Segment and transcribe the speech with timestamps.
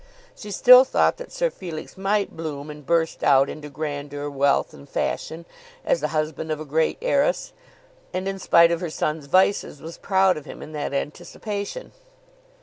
[0.35, 4.89] She still thought that Sir Felix might bloom and burst out into grandeur, wealth, and
[4.89, 5.45] fashion,
[5.85, 7.53] as the husband of a great heiress,
[8.11, 11.91] and in spite of her son's vices, was proud of him in that anticipation.